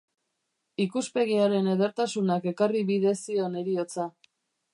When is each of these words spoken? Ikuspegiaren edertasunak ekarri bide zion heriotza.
Ikuspegiaren 0.85 1.69
edertasunak 1.75 2.49
ekarri 2.53 2.83
bide 2.91 3.15
zion 3.21 3.61
heriotza. 3.63 4.09